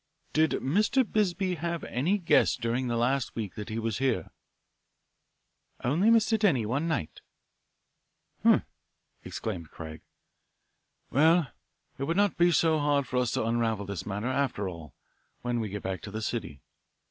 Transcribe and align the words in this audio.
"Did 0.33 0.53
Mr. 0.53 1.03
Bisbee 1.05 1.53
have 1.57 1.83
any 1.83 2.17
guests 2.17 2.57
during 2.57 2.87
the 2.87 2.97
last 2.97 3.35
week 3.35 3.53
that 3.53 3.69
he 3.69 3.77
was 3.77 3.99
here?" 3.99 4.31
"Only 5.83 6.09
Mr. 6.09 6.39
Denny 6.39 6.65
one 6.65 6.87
night." 6.87 7.21
"H'm!" 8.41 8.63
exclaimed 9.23 9.69
Craig. 9.69 10.01
"Well, 11.11 11.49
it 11.99 12.05
will 12.05 12.15
not 12.15 12.35
be 12.35 12.51
so 12.51 12.79
hard 12.79 13.05
for 13.07 13.17
us 13.17 13.29
to 13.33 13.45
unravel 13.45 13.85
this 13.85 14.03
matter, 14.07 14.25
after 14.25 14.67
all, 14.67 14.95
when 15.43 15.59
we 15.59 15.69
get 15.69 15.83
back 15.83 16.01
to 16.01 16.09
the 16.11 16.23
city. 16.23 16.61